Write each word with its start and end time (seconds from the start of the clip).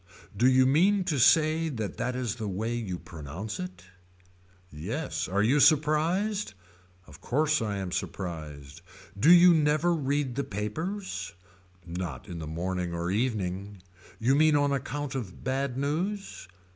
Do 0.35 0.47
you 0.47 0.65
mean 0.65 1.03
to 1.03 1.19
say 1.19 1.69
that 1.69 1.97
that 1.97 2.15
is 2.15 2.37
the 2.37 2.47
way 2.47 2.73
you 2.73 2.97
pronounce 2.97 3.59
it. 3.59 3.83
Yes 4.71 5.27
are 5.27 5.43
you 5.43 5.59
surprised. 5.59 6.55
Of 7.05 7.21
course 7.21 7.61
I 7.61 7.77
am 7.77 7.91
surprised. 7.91 8.81
Do 9.15 9.29
you 9.31 9.53
never 9.53 9.93
read 9.93 10.33
the 10.33 10.43
papers. 10.43 11.35
Not 11.85 12.27
in 12.27 12.39
the 12.39 12.47
morning 12.47 12.95
or 12.95 13.11
evening. 13.11 13.83
You 14.17 14.33
mean 14.33 14.55
on 14.55 14.71
account 14.71 15.13
of 15.13 15.43
bad 15.43 15.77
news. 15.77 16.47